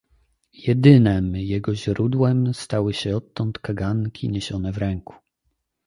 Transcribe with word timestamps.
"Jedynem 0.53 1.35
jego 1.35 1.75
źródłem 1.75 2.53
stały 2.53 2.93
się 2.93 3.15
odtąd 3.17 3.59
kaganki, 3.59 4.29
niesione 4.29 4.71
w 4.71 4.77
ręku." 4.77 5.13